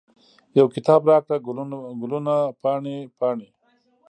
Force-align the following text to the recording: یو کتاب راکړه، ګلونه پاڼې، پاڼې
یو 0.57 0.65
کتاب 0.75 1.01
راکړه، 1.09 1.35
ګلونه 2.01 2.35
پاڼې، 2.61 2.97
پاڼې 3.19 3.49